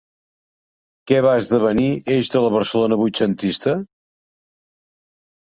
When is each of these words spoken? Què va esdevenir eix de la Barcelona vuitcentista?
Què 1.11 1.19
va 1.25 1.33
esdevenir 1.41 1.89
eix 2.15 2.31
de 2.37 2.43
la 2.45 2.49
Barcelona 2.57 2.99
vuitcentista? 3.03 3.77